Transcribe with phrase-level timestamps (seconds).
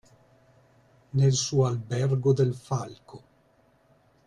[1.11, 3.21] Nel suo Albergo del Falco.